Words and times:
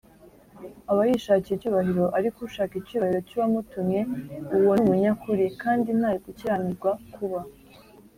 aba 0.91 1.01
yishakira 1.09 1.55
icyubahiro 1.57 2.05
ariko 2.17 2.37
ushaka 2.47 2.73
icyubahiro 2.77 3.19
cy 3.27 3.33
uwamutumye 3.37 3.99
uwo 4.55 4.73
ni 4.75 4.83
umunyakuri 4.85 5.45
kandi 5.61 5.89
nta 5.99 6.11
gukiranirwa 6.23 6.91
kuba 7.15 7.39